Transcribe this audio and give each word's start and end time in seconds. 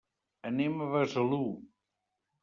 Anem 0.51 0.79
a 0.85 0.87
Besalú. 0.93 1.39